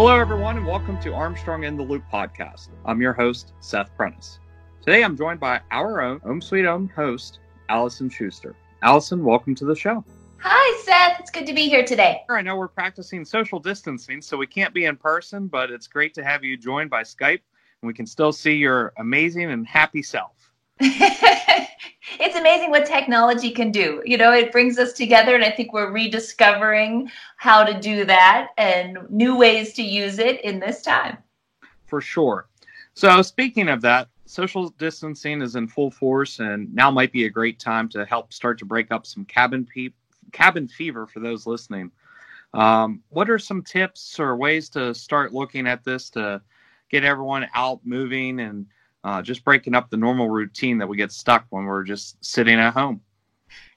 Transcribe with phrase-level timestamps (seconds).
[0.00, 2.68] Hello, everyone, and welcome to Armstrong in the Loop podcast.
[2.84, 4.38] I'm your host, Seth Prentice.
[4.80, 8.54] Today, I'm joined by our own Home Sweet Home host, Allison Schuster.
[8.82, 10.04] Allison, welcome to the show.
[10.36, 11.18] Hi, Seth.
[11.18, 12.20] It's good to be here today.
[12.30, 16.14] I know we're practicing social distancing, so we can't be in person, but it's great
[16.14, 17.40] to have you joined by Skype,
[17.82, 20.37] and we can still see your amazing and happy self.
[22.20, 24.02] it's amazing what technology can do.
[24.04, 28.50] You know, it brings us together, and I think we're rediscovering how to do that
[28.56, 31.18] and new ways to use it in this time.
[31.86, 32.48] For sure.
[32.94, 37.30] So, speaking of that, social distancing is in full force, and now might be a
[37.30, 39.90] great time to help start to break up some cabin pe-
[40.32, 41.90] cabin fever for those listening.
[42.54, 46.40] Um, what are some tips or ways to start looking at this to
[46.88, 48.66] get everyone out moving and
[49.04, 52.58] uh, just breaking up the normal routine that we get stuck when we're just sitting
[52.58, 53.00] at home.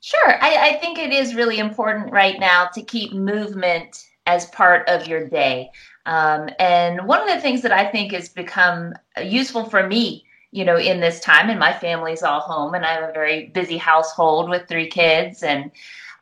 [0.02, 0.44] Sure.
[0.44, 5.08] I, I think it is really important right now to keep movement as part of
[5.08, 5.70] your day.
[6.06, 10.66] Um, and one of the things that I think has become useful for me, you
[10.66, 13.78] know, in this time, and my family's all home, and I have a very busy
[13.78, 15.72] household with three kids, and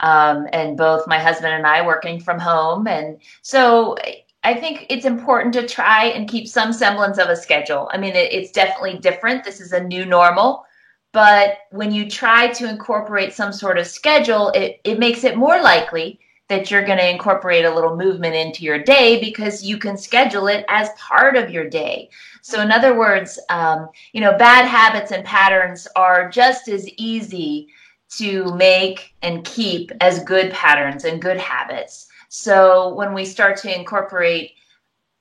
[0.02, 3.98] um, and both my husband and I working from home, and so
[4.44, 7.90] I think it's important to try and keep some semblance of a schedule.
[7.92, 9.44] I mean, it, it's definitely different.
[9.44, 10.66] This is a new normal.
[11.12, 15.62] But when you try to incorporate some sort of schedule, it, it makes it more
[15.62, 19.98] likely that you're going to incorporate a little movement into your day because you can
[19.98, 22.10] schedule it as part of your day.
[22.42, 27.68] So, in other words, um, you know, bad habits and patterns are just as easy
[28.18, 32.08] to make and keep as good patterns and good habits.
[32.30, 34.54] So when we start to incorporate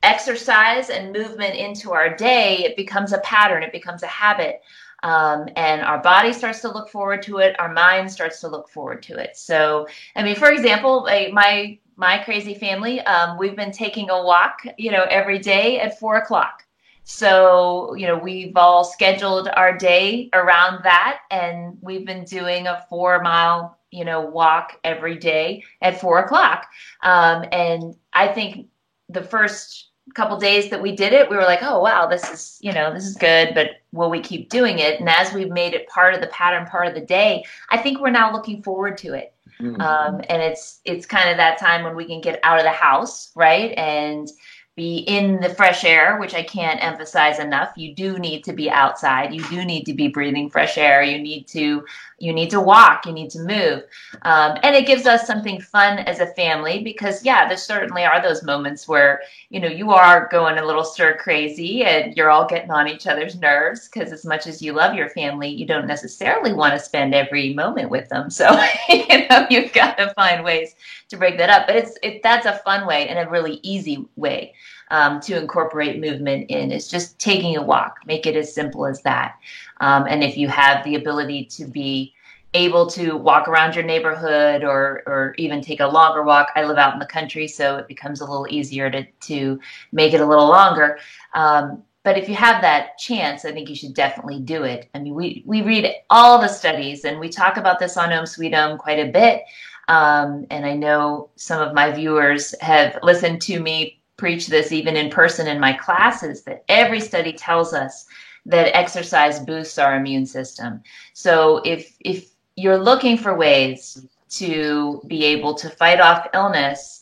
[0.03, 4.61] exercise and movement into our day, it becomes a pattern, it becomes a habit.
[5.03, 8.69] Um, and our body starts to look forward to it, our mind starts to look
[8.69, 9.37] forward to it.
[9.37, 11.03] So, I mean, for example,
[11.33, 15.99] my my crazy family, um, we've been taking a walk, you know, every day at
[15.99, 16.65] four o'clock.
[17.03, 22.85] So, you know, we've all scheduled our day around that, and we've been doing a
[22.89, 26.67] four mile you know, walk every day at four o'clock.
[27.03, 28.69] Um, and I think
[29.09, 32.59] the first couple days that we did it, we were like, oh, wow, this is,
[32.61, 35.01] you know, this is good, but will we keep doing it?
[35.01, 38.01] And as we've made it part of the pattern, part of the day, I think
[38.01, 39.35] we're now looking forward to it.
[39.61, 39.81] Mm-hmm.
[39.81, 42.71] Um, and it's, it's kind of that time when we can get out of the
[42.71, 43.73] house, right?
[43.77, 44.31] And,
[44.79, 47.73] be in the fresh air, which I can't emphasize enough.
[47.77, 49.35] You do need to be outside.
[49.35, 51.03] You do need to be breathing fresh air.
[51.03, 51.85] You need to
[52.21, 53.05] you need to walk.
[53.05, 53.83] You need to move,
[54.23, 58.23] um, and it gives us something fun as a family because yeah, there certainly are
[58.23, 62.47] those moments where you know you are going a little stir crazy and you're all
[62.47, 65.87] getting on each other's nerves because as much as you love your family, you don't
[65.89, 68.31] necessarily want to spend every moment with them.
[68.31, 68.49] So
[68.89, 70.77] you know you've got to find ways
[71.09, 71.67] to break that up.
[71.67, 74.55] But it's it, that's a fun way and a really easy way
[74.91, 77.99] um, to incorporate movement in is just taking a walk.
[78.07, 79.37] Make it as simple as that.
[79.81, 82.15] Um, and if you have the ability to be
[82.55, 86.49] able to walk around your neighborhood or or even take a longer walk.
[86.57, 89.61] I live out in the country, so it becomes a little easier to to
[89.93, 90.99] make it a little longer.
[91.35, 94.89] Um, but if you have that chance, I think you should definitely do it.
[94.95, 98.25] I mean, we we read all the studies and we talk about this on Home
[98.25, 99.43] Sweet Home quite a bit.
[99.89, 104.97] Um, and I know some of my viewers have listened to me preach this even
[104.97, 108.07] in person in my classes that every study tells us
[108.45, 110.83] that exercise boosts our immune system.
[111.15, 116.98] So if if you're looking for ways to be able to fight off illness,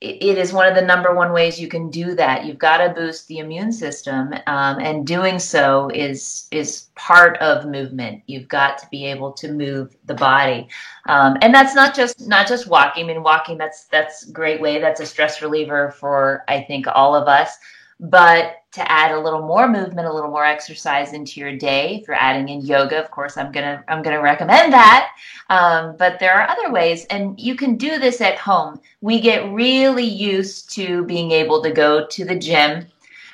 [0.00, 2.46] it is one of the number one ways you can do that.
[2.46, 7.66] You've got to boost the immune system, um, and doing so is is part of
[7.66, 8.22] movement.
[8.26, 10.68] You've got to be able to move the body,
[11.06, 13.04] um, and that's not just not just walking.
[13.04, 14.80] I mean, walking that's that's great way.
[14.80, 17.58] That's a stress reliever for I think all of us.
[18.00, 22.08] But to add a little more movement, a little more exercise into your day, if
[22.08, 25.10] you're adding in yoga, of course, I'm gonna I'm gonna recommend that.
[25.50, 28.80] Um, but there are other ways, and you can do this at home.
[29.02, 32.86] We get really used to being able to go to the gym,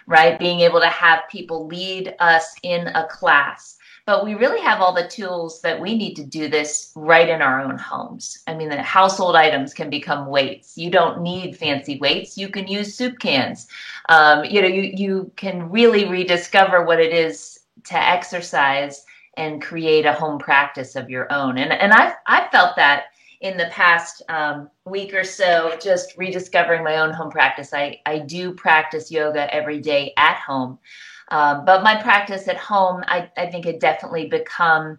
[0.09, 0.39] right?
[0.39, 3.76] Being able to have people lead us in a class.
[4.07, 7.43] But we really have all the tools that we need to do this right in
[7.43, 8.39] our own homes.
[8.47, 10.79] I mean, the household items can become weights.
[10.79, 12.39] You don't need fancy weights.
[12.39, 13.67] You can use soup cans.
[14.09, 19.05] Um, you know, you, you can really rediscover what it is to exercise
[19.37, 21.59] and create a home practice of your own.
[21.59, 23.07] And, and I've, I've felt that
[23.41, 27.75] in the past um, week or so, just rediscovering my own home practice.
[27.75, 30.79] I, I do practice yoga every day at home.
[31.29, 34.99] Um, but my practice at home, I, I think it definitely become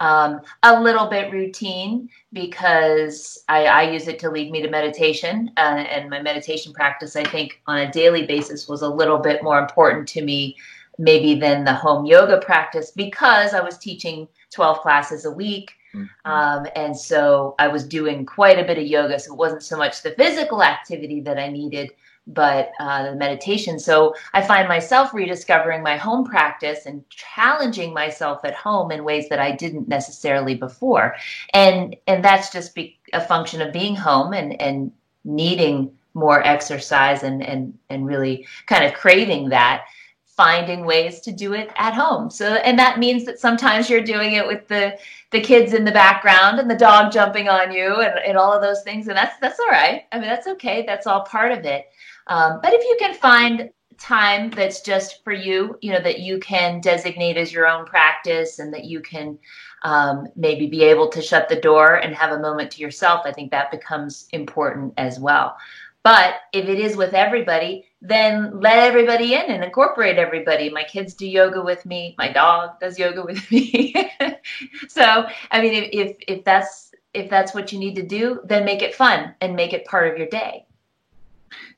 [0.00, 5.50] um, a little bit routine because I, I, use it to lead me to meditation.
[5.56, 9.42] Uh, and my meditation practice, I think, on a daily basis was a little bit
[9.42, 10.56] more important to me
[10.98, 15.72] maybe than the home yoga practice because I was teaching 12 classes a week.
[15.94, 16.30] Mm-hmm.
[16.30, 19.18] Um, and so I was doing quite a bit of yoga.
[19.18, 21.90] So it wasn't so much the physical activity that I needed,
[22.26, 23.78] but uh, the meditation.
[23.78, 29.28] So I find myself rediscovering my home practice and challenging myself at home in ways
[29.28, 31.14] that I didn't necessarily before,
[31.54, 34.92] and and that's just be a function of being home and and
[35.24, 39.84] needing more exercise and and and really kind of craving that
[40.24, 42.28] finding ways to do it at home.
[42.28, 44.98] So and that means that sometimes you're doing it with the
[45.30, 48.62] the kids in the background and the dog jumping on you and, and all of
[48.62, 50.04] those things and that's that's all right.
[50.12, 50.84] I mean that's okay.
[50.86, 51.86] That's all part of it
[52.26, 56.38] um, but if you can find time that's just for you, you know, that you
[56.38, 59.38] can designate as your own practice and that you can
[59.82, 63.32] um, maybe be able to shut the door and have a moment to yourself, I
[63.32, 65.56] think that becomes important as well.
[66.02, 70.70] But if it is with everybody, then let everybody in and incorporate everybody.
[70.70, 72.14] My kids do yoga with me.
[72.16, 73.94] My dog does yoga with me.
[74.88, 78.64] so, I mean, if, if, if that's if that's what you need to do, then
[78.64, 80.65] make it fun and make it part of your day.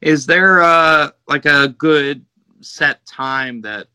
[0.01, 2.25] Is there uh, like a good
[2.61, 3.89] set time that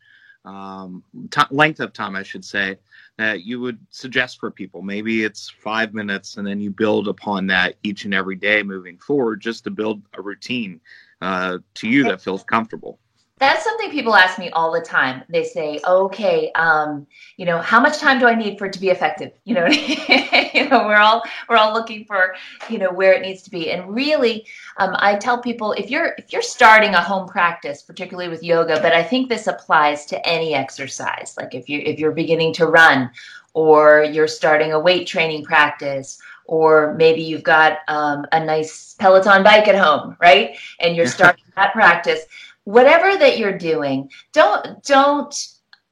[0.45, 2.77] um, t- length of time, I should say,
[3.17, 4.81] that you would suggest for people?
[4.81, 8.97] Maybe it's five minutes, and then you build upon that each and every day moving
[8.97, 10.81] forward, just to build a routine
[11.21, 12.99] uh, to you that feels comfortable
[13.43, 15.23] that's something people ask me all the time.
[15.29, 17.05] They say, "Okay, um,
[17.37, 19.67] you know, how much time do I need for it to be effective?" You know,
[20.53, 22.35] you know, we're all we're all looking for,
[22.69, 23.71] you know, where it needs to be.
[23.71, 24.45] And really,
[24.77, 28.79] um, I tell people if you're if you're starting a home practice, particularly with yoga,
[28.81, 31.35] but I think this applies to any exercise.
[31.37, 33.11] Like if you if you're beginning to run,
[33.53, 39.43] or you're starting a weight training practice, or maybe you've got um, a nice Peloton
[39.43, 40.57] bike at home, right?
[40.79, 42.25] And you're starting that practice
[42.65, 45.35] whatever that you're doing, don't don't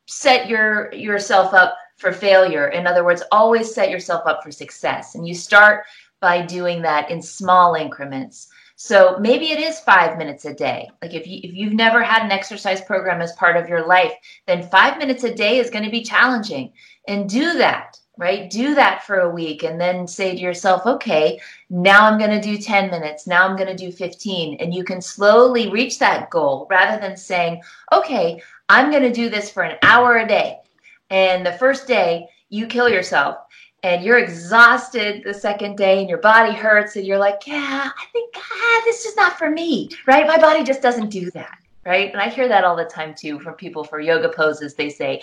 [0.08, 2.68] set your yourself up for failure.
[2.70, 5.16] In other words, always set yourself up for success.
[5.16, 5.86] And you start
[6.20, 8.48] by doing that in small increments.
[8.76, 10.90] So maybe it is five minutes a day.
[11.02, 14.14] Like if you if you've never had an exercise program as part of your life,
[14.48, 16.74] then five minutes a day is going to be challenging.
[17.08, 18.52] And do that right?
[18.52, 21.42] Do that for a week and then say to yourself, okay,
[21.72, 23.26] now I'm going to do 10 minutes.
[23.26, 24.58] Now I'm going to do 15.
[24.60, 28.40] And you can slowly reach that goal rather than saying, okay,
[28.70, 30.60] I'm going to do this for an hour a day.
[31.10, 33.38] And the first day, you kill yourself
[33.82, 38.06] and you're exhausted the second day and your body hurts and you're like, yeah, I
[38.14, 40.28] think ah, this is not for me, right?
[40.28, 41.58] My body just doesn't do that,
[41.88, 42.12] right?
[42.12, 44.76] And I hear that all the time too from people for yoga poses.
[44.76, 45.22] They say,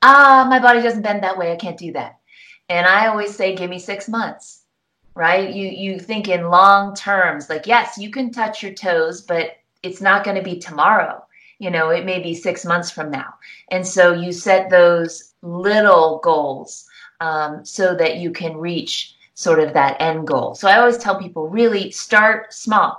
[0.00, 1.52] ah, my body doesn't bend that way.
[1.52, 2.20] I can't do that.
[2.72, 4.62] And I always say, give me six months,
[5.14, 5.52] right?
[5.52, 10.00] You you think in long terms, like yes, you can touch your toes, but it's
[10.00, 11.22] not going to be tomorrow.
[11.58, 13.34] You know, it may be six months from now.
[13.70, 16.88] And so you set those little goals
[17.20, 20.54] um, so that you can reach sort of that end goal.
[20.54, 22.98] So I always tell people really start small.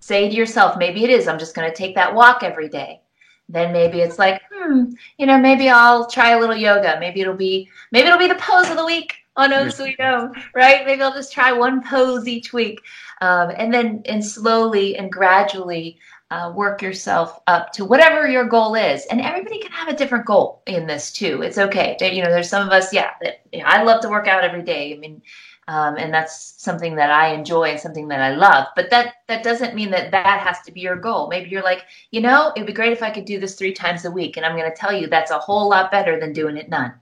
[0.00, 3.00] Say to yourself, maybe it is, I'm just going to take that walk every day
[3.48, 4.84] then maybe it's like hmm
[5.18, 6.96] you know maybe i'll try a little yoga.
[7.00, 9.14] Maybe it'll be maybe it'll be the pose of the week.
[9.38, 10.86] On oh no sweet home right?
[10.86, 12.80] Maybe i'll just try one pose each week.
[13.20, 15.98] Um, and then and slowly and gradually
[16.30, 19.06] uh, work yourself up to whatever your goal is.
[19.06, 21.42] And everybody can have a different goal in this too.
[21.42, 21.96] It's okay.
[22.00, 24.42] You know there's some of us yeah that you know, i love to work out
[24.42, 24.94] every day.
[24.94, 25.22] I mean
[25.68, 28.66] um, and that's something that I enjoy and something that I love.
[28.76, 31.28] But that that doesn't mean that that has to be your goal.
[31.28, 34.04] Maybe you're like, you know, it'd be great if I could do this three times
[34.04, 36.56] a week, and I'm going to tell you that's a whole lot better than doing
[36.56, 36.94] it none.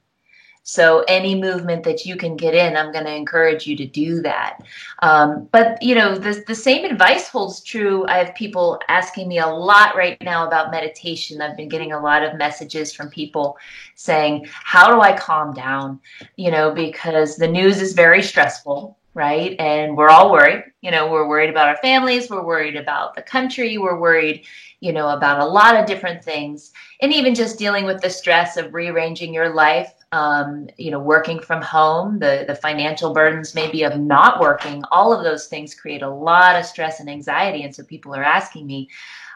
[0.67, 4.23] So any movement that you can get in, I'm going to encourage you to do
[4.23, 4.63] that.
[5.03, 8.07] Um, but you know, the the same advice holds true.
[8.09, 11.43] I have people asking me a lot right now about meditation.
[11.43, 13.59] I've been getting a lot of messages from people
[13.95, 16.01] saying, "How do I calm down?"
[16.37, 19.55] You know, because the news is very stressful right?
[19.61, 20.65] And we're all worried.
[20.81, 24.45] You know, we're worried about our families, we're worried about the country, we're worried,
[24.81, 26.73] you know, about a lot of different things.
[27.01, 31.41] And even just dealing with the stress of rearranging your life, um, you know, working
[31.41, 36.03] from home, the, the financial burdens maybe of not working, all of those things create
[36.03, 37.65] a lot of stress and anxiety.
[37.65, 38.89] And so people are asking me,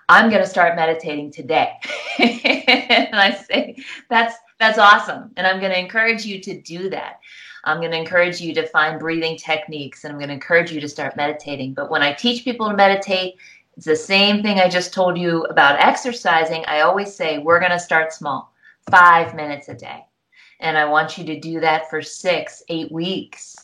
[0.08, 1.80] I'm going to start meditating today.
[2.20, 5.32] and I say, that's, that's awesome.
[5.36, 7.18] And I'm going to encourage you to do that.
[7.64, 10.80] I'm going to encourage you to find breathing techniques and I'm going to encourage you
[10.80, 11.74] to start meditating.
[11.74, 13.34] But when I teach people to meditate,
[13.76, 16.64] it's the same thing I just told you about exercising.
[16.66, 18.52] I always say, we're going to start small,
[18.88, 20.04] five minutes a day.
[20.60, 23.56] And I want you to do that for six, eight weeks.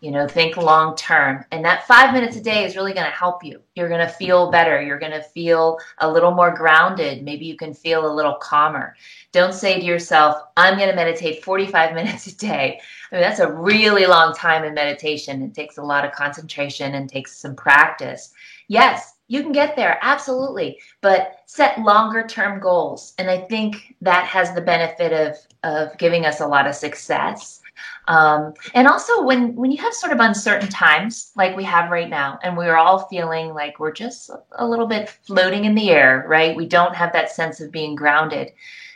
[0.00, 1.44] You know, think long term.
[1.50, 3.60] And that five minutes a day is really going to help you.
[3.74, 4.80] You're going to feel better.
[4.80, 7.24] You're going to feel a little more grounded.
[7.24, 8.94] Maybe you can feel a little calmer.
[9.32, 12.80] Don't say to yourself, I'm going to meditate 45 minutes a day.
[13.10, 15.42] I mean, that's a really long time in meditation.
[15.42, 18.32] It takes a lot of concentration and takes some practice.
[18.68, 23.14] Yes, you can get there, absolutely, but set longer term goals.
[23.18, 27.60] And I think that has the benefit of, of giving us a lot of success.
[28.08, 32.08] Um, and also when, when you have sort of uncertain times like we have right
[32.08, 36.24] now, and we're all feeling like we're just a little bit floating in the air,
[36.26, 36.56] right?
[36.56, 38.52] We don't have that sense of being grounded.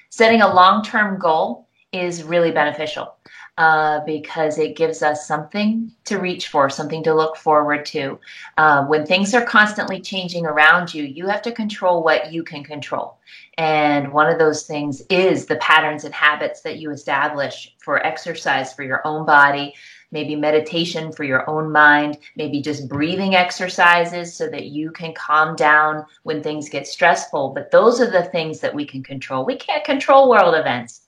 [0.08, 3.14] Setting a long term goal is really beneficial
[3.62, 8.19] uh, because it gives us something to reach for, something to look forward to.
[8.59, 12.64] Uh, when things are constantly changing around you, you have to control what you can
[12.64, 13.19] control.
[13.59, 18.73] And one of those things is the patterns and habits that you establish for exercise
[18.73, 19.75] for your own body,
[20.11, 25.54] maybe meditation for your own mind, maybe just breathing exercises so that you can calm
[25.54, 27.50] down when things get stressful.
[27.50, 29.47] But those are the things that we can control.
[29.47, 31.02] We can't control world events.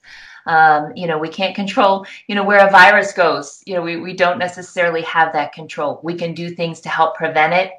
[0.45, 3.63] Um, you know, we can't control, you know, where a virus goes.
[3.65, 5.99] You know, we, we don't necessarily have that control.
[6.03, 7.71] We can do things to help prevent it.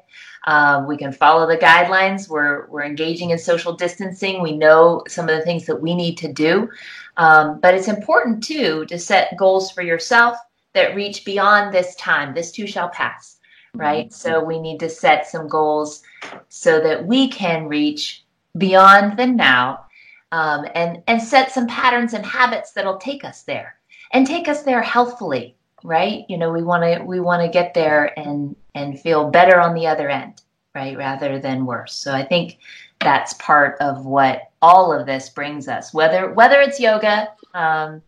[0.47, 2.29] Um, we can follow the guidelines.
[2.29, 4.41] We're, we're engaging in social distancing.
[4.41, 6.69] We know some of the things that we need to do.
[7.17, 10.37] Um, but it's important too to set goals for yourself
[10.73, 12.33] that reach beyond this time.
[12.33, 13.37] This too shall pass,
[13.73, 14.07] right?
[14.07, 14.13] Mm-hmm.
[14.13, 16.01] So we need to set some goals
[16.49, 18.23] so that we can reach
[18.57, 19.86] beyond the now
[20.31, 23.75] um, and and set some patterns and habits that'll take us there
[24.13, 26.25] and take us there healthfully right?
[26.27, 29.73] You know we want to we want to get there and and feel better on
[29.73, 30.41] the other end
[30.75, 31.93] right rather than worse.
[31.93, 32.57] So i think
[32.99, 38.01] that's part of what all of this brings us whether whether it's yoga um,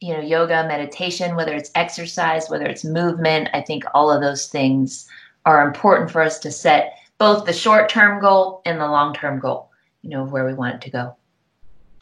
[0.00, 4.48] you know yoga meditation whether it's exercise whether it's movement i think all of those
[4.48, 5.08] things
[5.44, 9.38] are important for us to set both the short term goal and the long term
[9.38, 9.70] goal
[10.02, 11.14] you know where we want it to go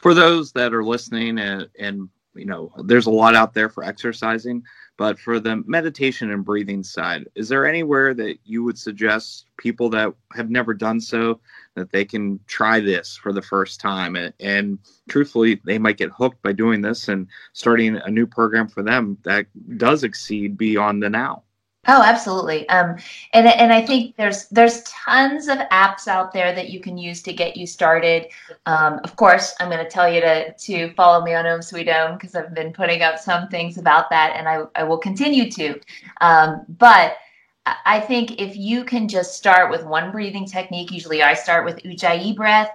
[0.05, 3.83] for those that are listening and, and you know there's a lot out there for
[3.83, 4.61] exercising
[4.97, 9.89] but for the meditation and breathing side is there anywhere that you would suggest people
[9.89, 11.39] that have never done so
[11.73, 14.15] that they can try this for the first time?
[14.15, 18.67] And, and truthfully they might get hooked by doing this and starting a new program
[18.67, 19.47] for them that
[19.77, 21.44] does exceed beyond the now
[21.87, 22.67] Oh, absolutely.
[22.69, 22.97] Um,
[23.33, 27.21] and and I think there's there's tons of apps out there that you can use
[27.23, 28.27] to get you started.
[28.65, 31.87] Um, of course, I'm going to tell you to to follow me on Om Sweet
[31.89, 35.49] Om because I've been putting up some things about that, and I I will continue
[35.51, 35.79] to.
[36.21, 37.17] Um, but
[37.85, 41.77] I think if you can just start with one breathing technique, usually I start with
[41.83, 42.69] Ujjayi breath,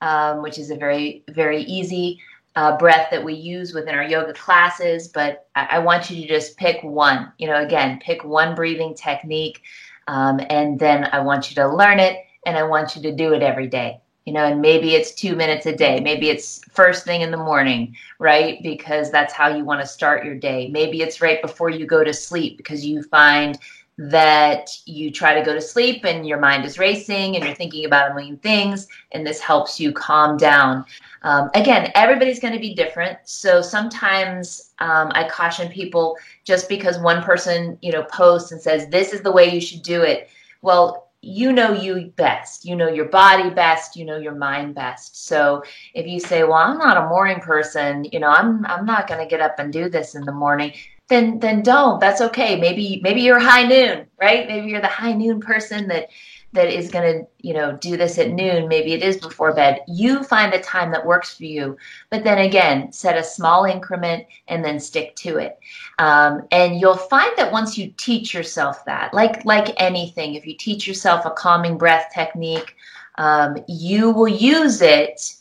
[0.00, 2.20] um, which is a very very easy
[2.56, 6.26] uh, breath that we use within our yoga classes, but I, I, want you to
[6.26, 7.30] just pick one.
[7.38, 9.62] You know, again, pick one breathing technique,
[10.08, 13.34] um, and then I want you to learn it, and I want you to do
[13.34, 14.00] it every day.
[14.24, 16.00] You know, and maybe it's two minutes a day.
[16.00, 18.60] Maybe it's first thing in the morning, right?
[18.62, 20.68] Because that's how you want to start your day.
[20.72, 23.58] Maybe it's right before you go to sleep because you find
[23.98, 27.86] that you try to go to sleep and your mind is racing and you're thinking
[27.86, 30.84] about a million things, and this helps you calm down.
[31.22, 33.18] Um, again, everybody's going to be different.
[33.24, 38.88] So sometimes um, I caution people just because one person, you know, posts and says,
[38.88, 40.28] this is the way you should do it.
[40.60, 42.64] Well, you know you best.
[42.64, 43.96] You know your body best.
[43.96, 45.26] You know your mind best.
[45.26, 49.08] So if you say, well, I'm not a morning person, you know, I'm, I'm not
[49.08, 50.74] going to get up and do this in the morning
[51.08, 52.00] then then don't.
[52.00, 52.58] That's okay.
[52.60, 54.46] Maybe maybe you're high noon right?
[54.46, 56.08] Maybe you're the high noon person that
[56.52, 58.68] that is going to you know do this at noon.
[58.68, 59.80] Maybe it is before bed.
[59.86, 61.76] You find the time that works for you.
[62.10, 65.58] But then again set a small increment and then stick to it.
[65.98, 70.56] Um, and you'll find that once you teach yourself that like like anything if you
[70.56, 72.76] teach yourself a calming breath technique
[73.16, 75.36] um, you will use it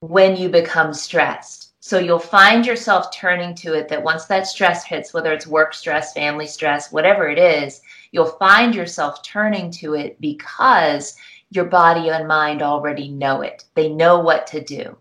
[0.00, 4.84] when you become stressed So you'll find yourself turning to it that once that stress
[4.84, 7.80] hits, whether it's work stress, family stress, whatever it is,
[8.12, 11.16] you'll find yourself turning to it because
[11.48, 13.64] your body and mind already know it.
[13.72, 14.98] They know what to do.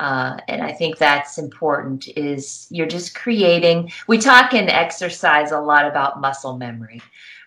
[0.00, 5.60] Uh, and I think that's important is you're just creating, we talk in exercise a
[5.60, 7.00] lot about muscle memory,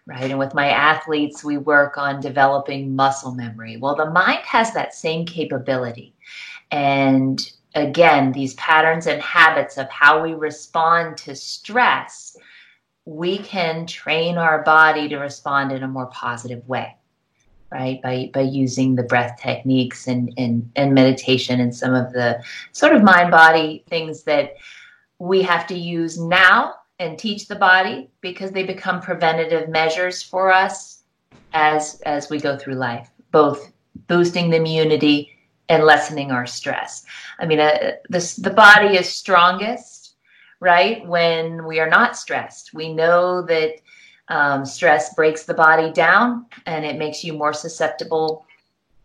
[0.06, 0.32] right?
[0.32, 3.75] And with my athletes, we work on developing muscle memory.
[3.75, 6.13] Well, the mind has that same capability.
[6.72, 12.36] And again, these patterns and habits of how we respond to stress,
[13.05, 16.97] we can train our body to respond in a more positive way
[17.71, 18.01] right?
[18.01, 22.95] By by using the breath techniques and and, and meditation and some of the sort
[22.95, 24.55] of mind body things that
[25.19, 30.51] we have to use now and teach the body because they become preventative measures for
[30.51, 31.03] us
[31.53, 33.71] as as we go through life both
[34.07, 35.37] boosting the immunity
[35.69, 37.05] and lessening our stress
[37.39, 40.15] i mean uh, the body is strongest
[40.59, 43.75] right when we are not stressed we know that
[44.29, 48.45] um, stress breaks the body down and it makes you more susceptible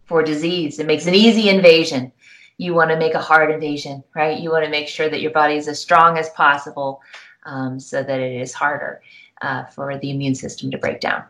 [0.06, 0.78] for disease.
[0.78, 2.12] It makes an easy invasion.
[2.58, 4.38] You want to make a hard invasion, right?
[4.38, 7.00] You want to make sure that your body is as strong as possible
[7.44, 9.00] um, so that it is harder
[9.40, 11.24] uh, for the immune system to break down.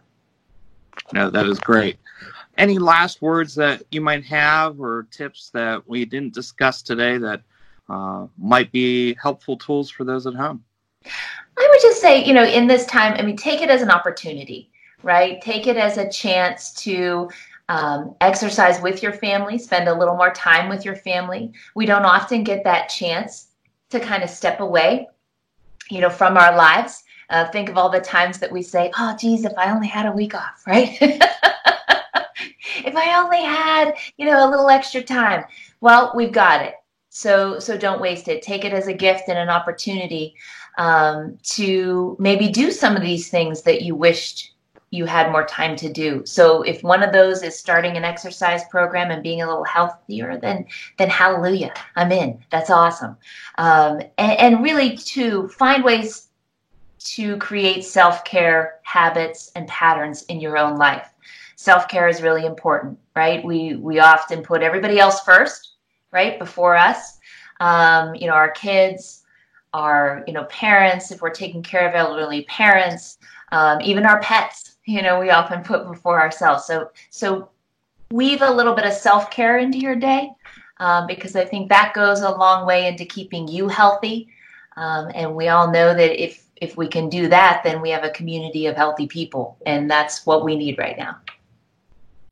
[1.13, 1.99] No, that is great.
[2.59, 7.43] Any last words that you might have or tips that we didn't discuss today that
[7.89, 10.63] uh, might be helpful tools for those at home?
[11.05, 13.91] I would just say, you know, in this time, I mean, take it as an
[13.91, 14.71] opportunity,
[15.03, 15.41] right?
[15.41, 17.29] Take it as a chance to
[17.69, 21.53] um, exercise with your family, spend a little more time with your family.
[21.75, 23.49] We don't often get that chance
[23.91, 25.09] to kind of step away,
[25.91, 27.02] you know, from our lives.
[27.31, 30.07] Uh, think of all the times that we say, oh, geez, if I only had
[30.07, 30.97] a week off, right?
[31.01, 35.45] if I only had, you know, a little extra time.
[35.81, 36.75] Well, we've got it.
[37.11, 38.43] So, so don't waste it.
[38.43, 40.35] Take it as a gift and an opportunity
[40.79, 44.53] um, to maybe do some of these things that you wished
[44.93, 46.23] you had more time to do.
[46.27, 50.37] So if one of those is starting an exercise program and being a little healthier,
[50.37, 50.67] then
[50.99, 52.39] then hallelujah, I'm in.
[52.51, 53.17] That's awesome.
[53.57, 56.29] Um, and, and really to find ways
[57.03, 61.09] to create self care habits and patterns in your own life.
[61.57, 63.45] Self care is really important, right?
[63.45, 65.75] We we often put everybody else first,
[66.11, 67.19] right, before us.
[67.61, 69.23] Um, you know, our kids,
[69.75, 73.19] our you know parents if we're taking care of elderly parents
[73.53, 77.49] um, even our pets you know we often put before ourselves so so
[78.11, 80.31] weave a little bit of self-care into your day
[80.79, 84.29] um, because i think that goes a long way into keeping you healthy
[84.77, 88.05] um, and we all know that if if we can do that then we have
[88.05, 91.17] a community of healthy people and that's what we need right now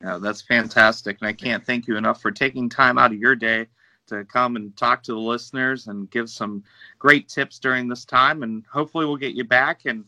[0.03, 3.35] yeah, that's fantastic and i can't thank you enough for taking time out of your
[3.35, 3.67] day
[4.11, 6.63] to come and talk to the listeners and give some
[6.99, 8.43] great tips during this time.
[8.43, 10.05] And hopefully, we'll get you back and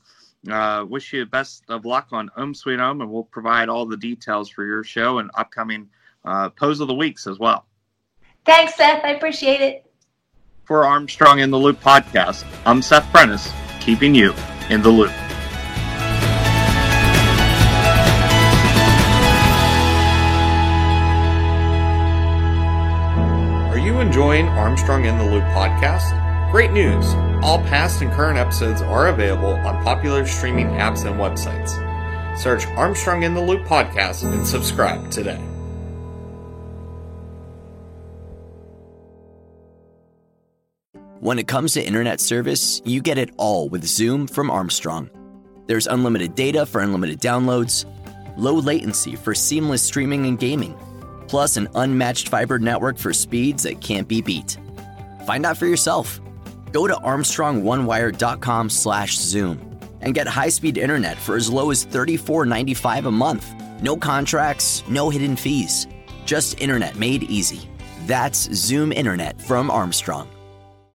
[0.50, 3.00] uh, wish you the best of luck on Om Sweet Home.
[3.00, 5.88] And we'll provide all the details for your show and upcoming
[6.24, 7.64] uh, Pose of the Weeks as well.
[8.44, 9.04] Thanks, Seth.
[9.04, 9.86] I appreciate it.
[10.64, 14.32] For Armstrong in the Loop podcast, I'm Seth Prentice, keeping you
[14.70, 15.10] in the loop.
[23.70, 26.20] Are you enjoying Armstrong in the Loop podcast?
[26.52, 27.04] Great news!
[27.42, 31.76] All past and current episodes are available on popular streaming apps and websites.
[32.38, 35.51] Search Armstrong in the Loop podcast and subscribe today.
[41.22, 45.08] When it comes to internet service, you get it all with Zoom from Armstrong.
[45.68, 47.84] There's unlimited data for unlimited downloads,
[48.36, 50.74] low latency for seamless streaming and gaming
[51.28, 54.58] plus an unmatched fiber network for speeds that can't be beat.
[55.24, 56.20] Find out for yourself.
[56.72, 63.46] Go to armstrongonewire.com/zoom and get high-speed internet for as low as $34.95 a month.
[63.80, 65.86] No contracts, no hidden fees.
[66.26, 67.70] Just internet made easy.
[68.08, 70.28] That's Zoom Internet from Armstrong.